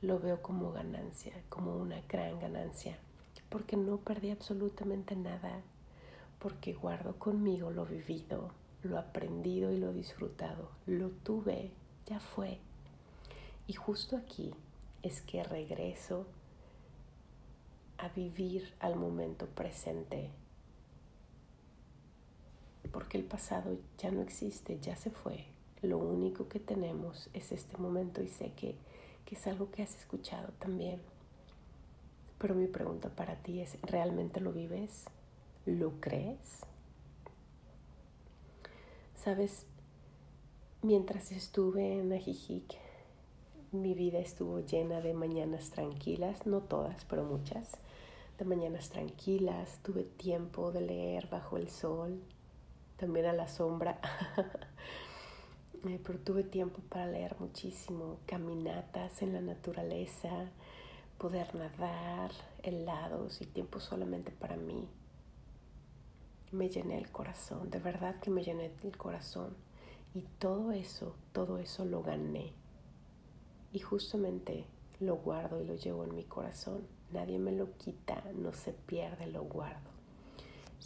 Lo 0.00 0.20
veo 0.20 0.40
como 0.40 0.72
ganancia, 0.72 1.34
como 1.48 1.76
una 1.76 2.00
gran 2.08 2.38
ganancia, 2.40 2.96
porque 3.48 3.76
no 3.76 3.98
perdí 3.98 4.30
absolutamente 4.30 5.16
nada, 5.16 5.60
porque 6.38 6.72
guardo 6.72 7.18
conmigo 7.18 7.70
lo 7.70 7.84
vivido, 7.84 8.50
lo 8.82 8.98
aprendido 8.98 9.72
y 9.72 9.78
lo 9.78 9.92
disfrutado, 9.92 10.68
lo 10.86 11.08
tuve, 11.08 11.70
ya 12.06 12.20
fue. 12.20 12.58
Y 13.66 13.72
justo 13.72 14.16
aquí 14.16 14.52
es 15.02 15.20
que 15.22 15.42
regreso 15.42 16.26
a 17.98 18.08
vivir 18.08 18.74
al 18.80 18.96
momento 18.96 19.46
presente, 19.46 20.30
porque 22.88 23.18
el 23.18 23.24
pasado 23.24 23.76
ya 23.98 24.10
no 24.10 24.22
existe, 24.22 24.78
ya 24.80 24.96
se 24.96 25.10
fue. 25.10 25.44
Lo 25.82 25.98
único 25.98 26.48
que 26.48 26.60
tenemos 26.60 27.28
es 27.34 27.52
este 27.52 27.76
momento 27.76 28.22
y 28.22 28.28
sé 28.28 28.52
que, 28.56 28.76
que 29.24 29.34
es 29.34 29.46
algo 29.46 29.70
que 29.70 29.82
has 29.82 29.94
escuchado 29.94 30.48
también. 30.58 31.00
Pero 32.38 32.54
mi 32.54 32.66
pregunta 32.66 33.08
para 33.10 33.36
ti 33.36 33.60
es, 33.60 33.78
¿realmente 33.82 34.40
lo 34.40 34.52
vives? 34.52 35.04
¿Lo 35.66 35.92
crees? 36.00 36.60
Sabes, 39.16 39.66
mientras 40.82 41.32
estuve 41.32 41.98
en 41.98 42.12
Ajijic, 42.12 42.76
mi 43.72 43.94
vida 43.94 44.18
estuvo 44.18 44.60
llena 44.60 45.00
de 45.00 45.14
mañanas 45.14 45.70
tranquilas, 45.70 46.46
no 46.46 46.60
todas, 46.60 47.04
pero 47.06 47.24
muchas, 47.24 47.72
de 48.38 48.44
mañanas 48.44 48.90
tranquilas, 48.90 49.80
tuve 49.82 50.04
tiempo 50.04 50.72
de 50.72 50.82
leer 50.82 51.28
bajo 51.28 51.56
el 51.56 51.70
sol, 51.70 52.20
también 53.04 53.26
a 53.26 53.34
la 53.34 53.48
sombra, 53.48 54.00
eh, 55.86 56.00
pero 56.06 56.18
tuve 56.20 56.42
tiempo 56.42 56.80
para 56.88 57.06
leer 57.06 57.36
muchísimo, 57.38 58.16
caminatas 58.24 59.20
en 59.20 59.34
la 59.34 59.42
naturaleza, 59.42 60.30
poder 61.18 61.54
nadar, 61.54 62.30
helados 62.62 63.42
y 63.42 63.44
tiempo 63.44 63.78
solamente 63.78 64.32
para 64.32 64.56
mí. 64.56 64.88
Me 66.50 66.70
llené 66.70 66.96
el 66.96 67.10
corazón, 67.12 67.70
de 67.70 67.78
verdad 67.78 68.18
que 68.20 68.30
me 68.30 68.42
llené 68.42 68.72
el 68.82 68.96
corazón. 68.96 69.54
Y 70.14 70.22
todo 70.38 70.72
eso, 70.72 71.14
todo 71.32 71.58
eso 71.58 71.84
lo 71.84 72.02
gané. 72.02 72.54
Y 73.74 73.80
justamente 73.80 74.64
lo 74.98 75.16
guardo 75.16 75.60
y 75.60 75.66
lo 75.66 75.74
llevo 75.74 76.04
en 76.04 76.14
mi 76.14 76.24
corazón. 76.24 76.86
Nadie 77.12 77.38
me 77.38 77.52
lo 77.52 77.76
quita, 77.76 78.24
no 78.34 78.54
se 78.54 78.72
pierde, 78.72 79.26
lo 79.26 79.42
guardo. 79.42 79.90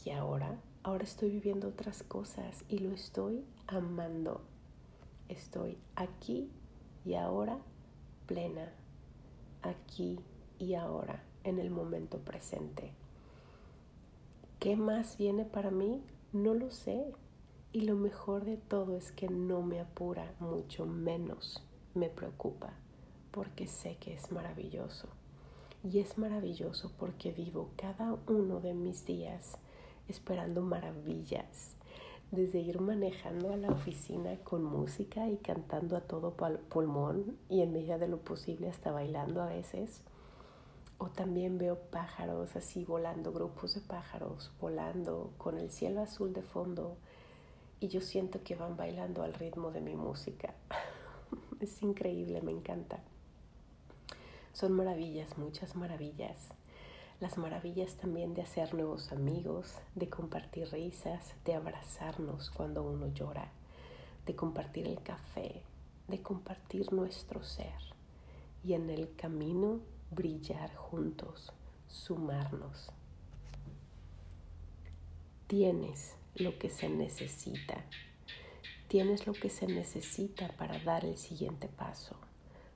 Y 0.05 0.11
ahora, 0.11 0.59
ahora 0.89 1.05
estoy 1.05 1.31
viviendo 1.31 1.69
otras 1.69 2.03
cosas 2.03 2.65
y 2.67 2.79
lo 2.79 2.93
estoy 2.93 3.45
amando. 3.67 4.41
Estoy 5.29 5.77
aquí 5.95 6.51
y 7.05 7.15
ahora 7.15 7.59
plena, 8.27 8.73
aquí 9.61 10.19
y 10.59 10.75
ahora, 10.75 11.23
en 11.45 11.59
el 11.59 11.71
momento 11.71 12.19
presente. 12.19 12.93
¿Qué 14.61 14.77
más 14.77 15.19
viene 15.19 15.45
para 15.45 15.71
mí? 15.71 16.03
No 16.33 16.55
lo 16.55 16.71
sé. 16.71 17.13
Y 17.71 17.83
lo 17.83 17.95
mejor 17.95 18.47
de 18.47 18.57
todo 18.57 18.97
es 18.97 19.13
que 19.13 19.29
no 19.29 19.61
me 19.61 19.81
apura, 19.81 20.33
mucho 20.41 20.87
menos 20.87 21.63
me 21.95 22.09
preocupa, 22.09 22.73
porque 23.31 23.67
sé 23.67 23.99
que 24.01 24.15
es 24.15 24.33
maravilloso. 24.33 25.09
Y 25.85 25.99
es 25.99 26.17
maravilloso 26.17 26.91
porque 26.99 27.31
vivo 27.31 27.69
cada 27.77 28.17
uno 28.27 28.61
de 28.61 28.73
mis 28.73 29.05
días 29.05 29.59
esperando 30.09 30.63
maravillas. 30.63 31.77
Desde 32.31 32.59
ir 32.61 32.81
manejando 32.81 33.53
a 33.53 33.57
la 33.57 33.71
oficina 33.71 34.37
con 34.45 34.63
música 34.63 35.29
y 35.29 35.37
cantando 35.39 35.97
a 35.97 36.03
todo 36.03 36.35
pulmón 36.69 37.39
y 37.49 37.63
en 37.63 37.73
medida 37.73 37.97
de 37.97 38.09
lo 38.09 38.19
posible 38.19 38.69
hasta 38.69 38.93
bailando 38.93 39.43
a 39.43 39.47
veces. 39.47 40.03
O 40.99 41.09
también 41.09 41.59
veo 41.59 41.79
pájaros 41.79 42.57
así 42.57 42.85
volando, 42.85 43.33
grupos 43.33 43.75
de 43.75 43.81
pájaros 43.81 44.51
volando 44.61 45.33
con 45.39 45.57
el 45.57 45.71
cielo 45.71 46.03
azul 46.03 46.33
de 46.33 46.43
fondo 46.43 46.97
y 47.81 47.89
yo 47.89 48.01
siento 48.01 48.43
que 48.43 48.57
van 48.57 48.77
bailando 48.77 49.23
al 49.23 49.35
ritmo 49.35 49.71
de 49.71 49.81
mi 49.81 49.95
música. 49.95 50.55
es 51.61 51.83
increíble, 51.83 52.43
me 52.43 52.53
encanta. 52.53 53.01
Son 54.53 54.73
maravillas, 54.73 55.39
muchas 55.39 55.77
maravillas. 55.77 56.49
Las 57.21 57.37
maravillas 57.37 57.97
también 57.97 58.35
de 58.35 58.43
hacer 58.43 58.75
nuevos 58.75 59.11
amigos, 59.11 59.75
de 59.97 60.09
compartir 60.09 60.71
risas, 60.71 61.35
de 61.45 61.55
abrazarnos 61.55 62.49
cuando 62.51 62.85
uno 62.85 63.09
llora, 63.09 63.51
de 64.25 64.37
compartir 64.37 64.87
el 64.87 65.03
café, 65.03 65.63
de 66.07 66.23
compartir 66.23 66.93
nuestro 66.93 67.43
ser 67.43 67.75
y 68.63 68.75
en 68.75 68.89
el 68.89 69.17
camino 69.17 69.81
brillar 70.13 70.73
juntos, 70.77 71.53
sumarnos. 71.89 72.93
Tienes 75.49 76.15
lo 76.37 76.57
que 76.57 76.71
se 76.71 76.89
necesita. 76.89 77.85
Tienes 78.87 79.27
lo 79.27 79.33
que 79.33 79.51
se 79.51 79.67
necesita 79.67 80.49
para 80.57 80.79
dar 80.79 81.05
el 81.05 81.17
siguiente 81.17 81.67
paso, 81.67 82.15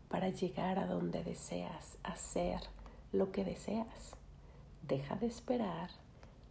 para 0.08 0.30
llegar 0.30 0.80
a 0.80 0.87
donde 0.87 1.22
deseas, 1.22 1.96
hacer 2.02 2.61
lo 3.12 3.30
que 3.30 3.44
deseas. 3.44 4.16
Deja 4.87 5.17
de 5.17 5.27
esperar, 5.27 5.91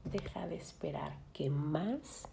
deja 0.04 0.48
de 0.48 0.56
esperar 0.56 1.18
que 1.34 1.50
más 1.50 2.28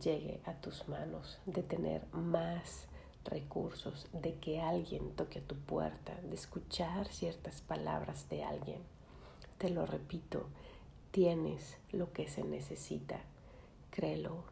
llegue 0.00 0.40
a 0.44 0.54
tus 0.54 0.88
manos, 0.88 1.38
de 1.46 1.62
tener 1.62 2.06
más 2.12 2.86
recursos, 3.24 4.08
de 4.12 4.34
que 4.34 4.60
alguien 4.60 5.14
toque 5.14 5.40
a 5.40 5.46
tu 5.46 5.56
puerta, 5.56 6.14
de 6.22 6.34
escuchar 6.34 7.08
ciertas 7.08 7.60
palabras 7.60 8.28
de 8.28 8.44
alguien. 8.44 8.80
Te 9.58 9.70
lo 9.70 9.86
repito, 9.86 10.48
tienes 11.10 11.76
lo 11.92 12.12
que 12.12 12.26
se 12.28 12.42
necesita 12.42 13.20
Créelo, 13.92 14.44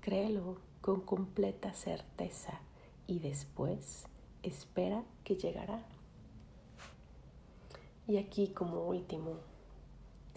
créelo 0.00 0.56
con 0.80 1.02
completa 1.02 1.74
certeza 1.74 2.62
y 3.06 3.18
después 3.18 4.06
espera 4.42 5.04
que 5.22 5.36
llegará. 5.36 5.82
Y 8.06 8.16
aquí 8.16 8.48
como 8.48 8.86
último, 8.86 9.34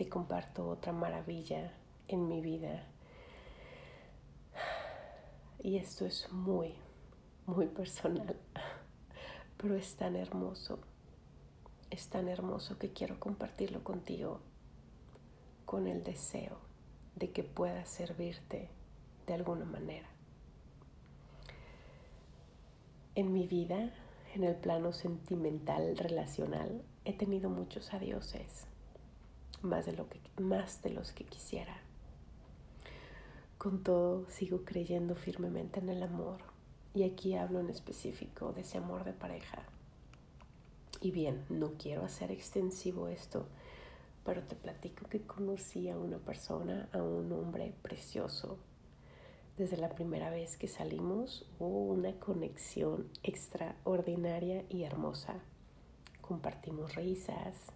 comparto 0.08 0.68
otra 0.68 0.92
maravilla 0.94 1.74
en 2.08 2.28
mi 2.28 2.42
vida. 2.42 2.88
Y 5.64 5.78
esto 5.78 6.06
es 6.06 6.32
muy, 6.32 6.74
muy 7.46 7.68
personal, 7.68 8.36
pero 9.58 9.76
es 9.76 9.96
tan 9.96 10.16
hermoso, 10.16 10.80
es 11.90 12.08
tan 12.08 12.28
hermoso 12.28 12.78
que 12.78 12.94
quiero 12.94 13.20
compartirlo 13.20 13.84
contigo 13.84 14.40
con 15.66 15.88
el 15.88 16.04
deseo 16.04 16.58
de 17.16 17.32
que 17.32 17.44
pueda 17.44 17.86
servirte 17.86 18.70
de 19.28 19.34
alguna 19.34 19.66
manera. 19.66 20.10
En 23.14 23.34
mi 23.34 23.46
vida, 23.46 23.94
en 24.34 24.44
el 24.44 24.56
plano 24.56 24.94
sentimental, 24.94 25.98
relacional, 25.98 26.82
he 27.06 27.14
tenido 27.14 27.50
muchos 27.50 27.94
adioses, 27.94 28.66
más 29.62 29.86
de, 29.86 29.94
lo 29.94 30.08
que, 30.10 30.20
más 30.40 30.82
de 30.82 30.92
los 30.92 31.12
que 31.12 31.24
quisiera. 31.24 31.78
Con 33.58 33.84
todo, 33.84 34.30
sigo 34.30 34.64
creyendo 34.66 35.16
firmemente 35.16 35.80
en 35.80 35.90
el 35.90 36.04
amor, 36.04 36.40
y 36.94 37.04
aquí 37.04 37.36
hablo 37.36 37.60
en 37.60 37.70
específico 37.70 38.54
de 38.54 38.62
ese 38.62 38.78
amor 38.78 39.04
de 39.04 39.14
pareja. 39.14 39.64
Y 41.00 41.12
bien, 41.12 41.46
no 41.50 41.74
quiero 41.78 42.04
hacer 42.04 42.32
extensivo 42.32 43.08
esto 43.08 43.48
pero 44.24 44.44
te 44.44 44.56
platico 44.56 45.08
que 45.08 45.22
conocí 45.22 45.90
a 45.90 45.98
una 45.98 46.18
persona, 46.18 46.90
a 46.94 47.02
un 47.02 47.32
hombre 47.32 47.74
precioso. 47.82 48.58
Desde 49.58 49.78
la 49.78 49.90
primera 49.90 50.30
vez 50.30 50.58
que 50.58 50.68
salimos 50.68 51.46
hubo 51.60 51.86
una 51.86 52.14
conexión 52.14 53.10
extraordinaria 53.24 54.64
y 54.70 54.84
hermosa. 54.84 55.40
Compartimos 56.22 56.96
risas, 56.96 57.72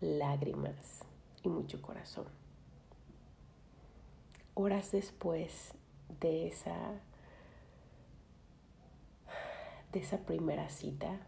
lágrimas 0.00 1.04
y 1.42 1.48
mucho 1.48 1.80
corazón. 1.82 2.26
Horas 4.54 4.92
después 4.92 5.74
de 6.20 6.48
esa 6.48 7.00
de 9.92 10.00
esa 10.00 10.18
primera 10.18 10.68
cita, 10.68 11.18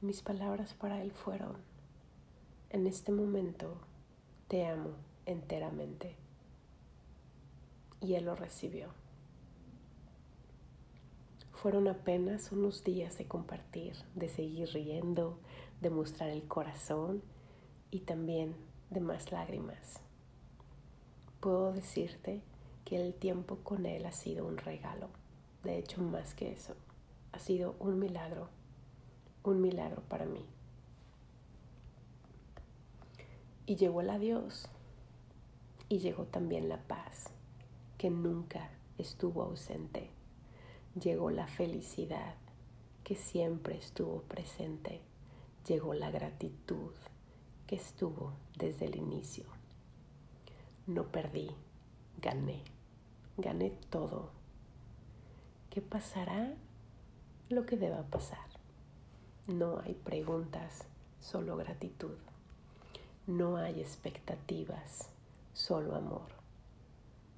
mis 0.00 0.22
palabras 0.22 0.72
para 0.74 1.02
él 1.02 1.10
fueron 1.10 1.56
en 2.72 2.86
este 2.86 3.12
momento 3.12 3.76
te 4.48 4.66
amo 4.66 4.92
enteramente. 5.26 6.16
Y 8.00 8.14
él 8.14 8.24
lo 8.24 8.34
recibió. 8.34 8.88
Fueron 11.52 11.86
apenas 11.88 12.50
unos 12.50 12.82
días 12.82 13.18
de 13.18 13.26
compartir, 13.26 13.94
de 14.14 14.30
seguir 14.30 14.70
riendo, 14.70 15.38
de 15.82 15.90
mostrar 15.90 16.30
el 16.30 16.48
corazón 16.48 17.22
y 17.92 18.00
también 18.00 18.56
de 18.90 19.00
más 19.00 19.30
lágrimas. 19.30 20.00
Puedo 21.40 21.72
decirte 21.72 22.42
que 22.84 22.96
el 22.96 23.14
tiempo 23.14 23.58
con 23.58 23.86
él 23.86 24.06
ha 24.06 24.12
sido 24.12 24.46
un 24.46 24.56
regalo. 24.56 25.08
De 25.62 25.78
hecho, 25.78 26.00
más 26.02 26.34
que 26.34 26.50
eso, 26.50 26.74
ha 27.32 27.38
sido 27.38 27.76
un 27.78 27.98
milagro, 27.98 28.48
un 29.44 29.60
milagro 29.60 30.02
para 30.08 30.24
mí. 30.24 30.44
Y 33.66 33.76
llegó 33.76 34.00
el 34.00 34.10
adiós 34.10 34.68
y 35.88 35.98
llegó 35.98 36.24
también 36.24 36.68
la 36.68 36.78
paz, 36.78 37.26
que 37.98 38.08
nunca 38.08 38.70
estuvo 38.96 39.42
ausente. 39.42 40.10
Llegó 40.98 41.30
la 41.30 41.46
felicidad, 41.46 42.36
que 43.04 43.16
siempre 43.16 43.76
estuvo 43.76 44.22
presente. 44.22 45.02
Llegó 45.66 45.92
la 45.94 46.10
gratitud, 46.10 46.92
estuvo 47.74 48.32
desde 48.58 48.86
el 48.86 48.96
inicio. 48.96 49.44
No 50.86 51.04
perdí, 51.04 51.50
gané, 52.20 52.62
gané 53.38 53.70
todo. 53.88 54.30
¿Qué 55.70 55.80
pasará? 55.80 56.54
Lo 57.48 57.64
que 57.64 57.76
deba 57.76 58.02
pasar. 58.02 58.46
No 59.46 59.80
hay 59.80 59.94
preguntas, 59.94 60.84
solo 61.20 61.56
gratitud. 61.56 62.16
No 63.26 63.56
hay 63.56 63.80
expectativas, 63.80 65.08
solo 65.54 65.94
amor. 65.94 66.28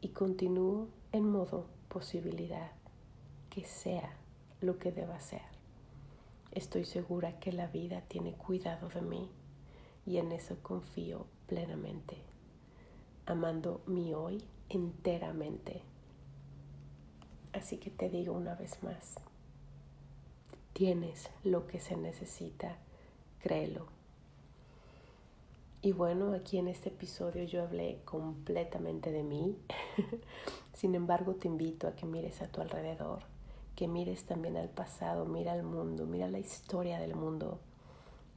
Y 0.01 0.09
continúo 0.09 0.89
en 1.13 1.31
modo 1.31 1.67
posibilidad, 1.89 2.73
que 3.51 3.65
sea 3.65 4.17
lo 4.61 4.79
que 4.79 4.91
deba 4.91 5.21
ser. 5.21 5.43
Estoy 6.51 6.85
segura 6.85 7.39
que 7.39 7.53
la 7.53 7.67
vida 7.69 8.01
tiene 8.03 8.33
cuidado 8.35 8.89
de 8.89 9.03
mí 9.03 9.31
y 10.07 10.19
en 10.19 10.33
eso 10.33 10.57
confío 10.63 11.27
plenamente, 11.47 12.17
amando 13.27 13.83
mi 13.87 14.15
hoy 14.15 14.45
enteramente. 14.69 15.83
Así 17.53 17.79
que 17.79 17.91
te 17.91 18.11
digo 18.11 18.35
una 18.35 18.55
vez 18.55 18.83
más, 18.83 19.17
tienes 20.73 21.31
lo 21.45 21.67
que 21.67 21.81
se 21.81 21.97
necesita, 21.97 22.79
créelo 23.41 23.87
Y 25.83 25.93
bueno, 25.93 26.33
aquí 26.33 26.59
en 26.59 26.69
este 26.69 26.89
episodio 26.89 27.45
yo 27.45 27.63
hablé 27.63 28.01
completamente 28.05 29.13
de 29.13 29.23
mí. 29.23 29.57
Sin 30.73 30.95
embargo, 30.95 31.35
te 31.35 31.47
invito 31.47 31.87
a 31.87 31.95
que 31.95 32.07
mires 32.07 32.43
a 32.43 32.49
tu 32.49 32.61
alrededor, 32.61 33.23
que 33.77 33.87
mires 33.87 34.25
también 34.25 34.57
al 34.57 34.71
pasado, 34.71 35.27
mira 35.27 35.53
al 35.53 35.63
mundo, 35.63 36.07
mira 36.07 36.29
la 36.29 36.39
historia 36.39 36.99
del 36.99 37.15
mundo 37.15 37.61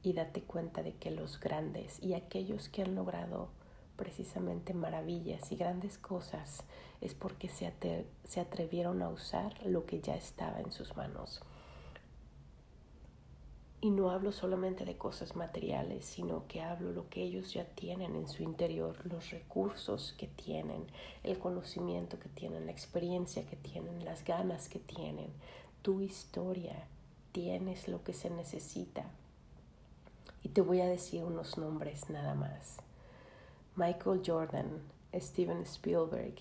y 0.02 0.12
date 0.12 0.42
cuenta 0.42 0.82
de 0.82 0.94
que 0.94 1.10
los 1.10 1.40
grandes 1.40 2.02
y 2.02 2.14
aquellos 2.14 2.68
que 2.68 2.82
han 2.82 2.94
logrado 2.94 3.48
precisamente 3.96 4.74
maravillas 4.74 5.50
y 5.50 5.56
grandes 5.56 5.98
cosas 5.98 6.62
es 7.00 7.14
porque 7.14 7.48
se, 7.48 7.72
se 8.24 8.40
atrevieron 8.40 9.02
a 9.02 9.08
usar 9.08 9.54
lo 9.66 9.86
que 9.86 10.00
ya 10.00 10.14
estaba 10.14 10.60
en 10.60 10.72
sus 10.72 10.96
manos. 10.96 11.40
Y 13.80 13.90
no 13.90 14.10
hablo 14.10 14.32
solamente 14.32 14.84
de 14.84 14.96
cosas 14.96 15.36
materiales, 15.36 16.04
sino 16.04 16.48
que 16.48 16.62
hablo 16.62 16.90
lo 16.90 17.08
que 17.08 17.22
ellos 17.22 17.52
ya 17.52 17.64
tienen 17.64 18.16
en 18.16 18.28
su 18.28 18.42
interior, 18.42 18.96
los 19.06 19.30
recursos 19.30 20.14
que 20.18 20.26
tienen, 20.26 20.84
el 21.22 21.38
conocimiento 21.38 22.18
que 22.18 22.28
tienen, 22.28 22.66
la 22.66 22.72
experiencia 22.72 23.46
que 23.46 23.54
tienen, 23.54 24.04
las 24.04 24.24
ganas 24.24 24.68
que 24.68 24.80
tienen, 24.80 25.30
tu 25.82 26.00
historia, 26.00 26.88
tienes 27.30 27.86
lo 27.86 28.02
que 28.02 28.14
se 28.14 28.30
necesita. 28.30 29.04
Y 30.42 30.50
te 30.50 30.60
voy 30.60 30.80
a 30.80 30.86
decir 30.86 31.24
unos 31.24 31.58
nombres 31.58 32.10
nada 32.10 32.34
más. 32.34 32.78
Michael 33.76 34.22
Jordan, 34.24 34.82
Steven 35.14 35.62
Spielberg, 35.62 36.34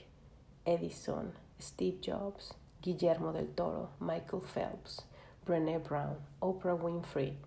Edison, 0.65 1.33
Steve 1.59 1.99
Jobs, 2.05 2.53
Guillermo 2.81 3.33
del 3.33 3.47
Toro, 3.47 3.89
Michael 3.99 4.43
Phelps, 4.43 5.05
Brené 5.45 5.79
Brown, 5.79 6.17
Oprah 6.39 6.75
Winfrey 6.75 7.37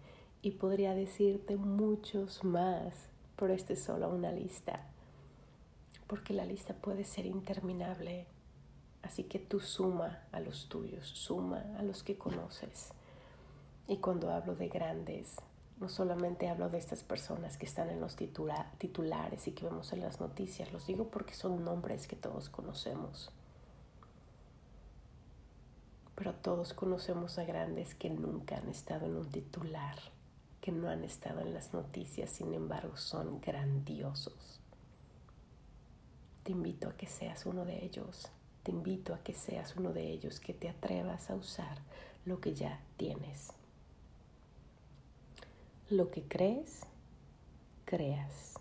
y 0.42 0.52
podría 0.52 0.94
decirte 0.94 1.56
muchos 1.56 2.44
más, 2.44 2.94
pero 3.36 3.52
esta 3.52 3.74
es 3.74 3.82
solo 3.82 4.08
una 4.08 4.32
lista, 4.32 4.86
porque 6.06 6.32
la 6.32 6.44
lista 6.44 6.74
puede 6.74 7.04
ser 7.04 7.26
interminable. 7.26 8.26
Así 9.02 9.24
que 9.24 9.38
tú 9.38 9.60
suma 9.60 10.24
a 10.32 10.40
los 10.40 10.68
tuyos, 10.68 11.06
suma 11.06 11.64
a 11.78 11.82
los 11.82 12.02
que 12.02 12.16
conoces. 12.16 12.92
Y 13.86 13.98
cuando 13.98 14.30
hablo 14.30 14.54
de 14.54 14.68
grandes, 14.68 15.36
no 15.80 15.88
solamente 15.88 16.48
hablo 16.48 16.68
de 16.68 16.78
estas 16.78 17.02
personas 17.02 17.56
que 17.56 17.66
están 17.66 17.90
en 17.90 18.00
los 18.00 18.14
titulares 18.14 19.48
y 19.48 19.52
que 19.52 19.64
vemos 19.64 19.92
en 19.92 20.00
las 20.00 20.20
noticias, 20.20 20.72
los 20.72 20.86
digo 20.86 21.08
porque 21.08 21.34
son 21.34 21.64
nombres 21.64 22.06
que 22.06 22.16
todos 22.16 22.48
conocemos 22.48 23.32
pero 26.20 26.34
todos 26.34 26.74
conocemos 26.74 27.38
a 27.38 27.44
grandes 27.44 27.94
que 27.94 28.10
nunca 28.10 28.58
han 28.58 28.68
estado 28.68 29.06
en 29.06 29.16
un 29.16 29.30
titular, 29.30 29.96
que 30.60 30.70
no 30.70 30.90
han 30.90 31.02
estado 31.02 31.40
en 31.40 31.54
las 31.54 31.72
noticias, 31.72 32.28
sin 32.28 32.52
embargo 32.52 32.98
son 32.98 33.40
grandiosos. 33.40 34.60
Te 36.42 36.52
invito 36.52 36.90
a 36.90 36.92
que 36.94 37.06
seas 37.06 37.46
uno 37.46 37.64
de 37.64 37.82
ellos, 37.82 38.28
te 38.64 38.70
invito 38.70 39.14
a 39.14 39.20
que 39.20 39.32
seas 39.32 39.76
uno 39.76 39.94
de 39.94 40.10
ellos, 40.10 40.40
que 40.40 40.52
te 40.52 40.68
atrevas 40.68 41.30
a 41.30 41.36
usar 41.36 41.78
lo 42.26 42.38
que 42.38 42.52
ya 42.52 42.80
tienes. 42.98 43.54
Lo 45.90 46.12
que 46.12 46.22
crees, 46.22 46.82
creas. 47.84 48.54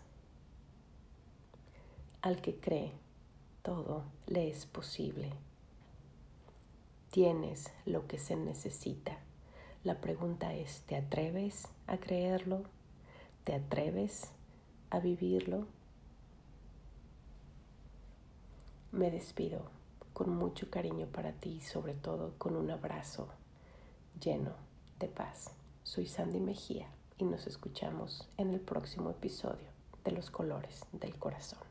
Al 2.24 2.42
que 2.42 2.56
cree, 2.56 2.92
todo 3.62 4.04
le 4.26 4.50
es 4.50 4.66
posible. 4.66 5.32
Tienes 7.12 7.72
lo 7.86 8.08
que 8.08 8.18
se 8.18 8.36
necesita. 8.36 9.20
La 9.84 10.02
pregunta 10.02 10.56
es, 10.56 10.82
¿te 10.88 10.96
atreves 10.96 11.68
a 11.86 11.98
creerlo? 11.98 12.64
¿Te 13.44 13.54
atreves 13.54 14.32
a 14.90 14.98
vivirlo? 15.00 15.68
Me 18.92 19.12
despido 19.12 19.70
con 20.14 20.32
mucho 20.32 20.72
cariño 20.72 21.06
para 21.06 21.34
ti 21.34 21.58
y 21.58 21.62
sobre 21.62 21.94
todo 21.94 22.34
con 22.40 22.56
un 22.56 22.72
abrazo 22.72 23.28
lleno 24.20 24.54
de 24.98 25.10
paz. 25.10 25.52
Soy 25.84 26.08
Sandy 26.08 26.40
Mejía 26.40 26.88
y 27.20 27.26
nos 27.26 27.46
escuchamos 27.48 28.28
en 28.38 28.54
el 28.54 28.62
próximo 28.62 29.12
episodio 29.12 29.68
de 30.06 30.12
Los 30.12 30.32
Colores 30.32 30.86
del 30.94 31.16
Corazón. 31.20 31.69